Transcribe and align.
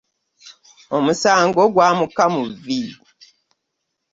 Omusango 0.95 1.61
gwamuka 1.73 2.23
mu 2.33 2.43
vvi. 2.63 2.81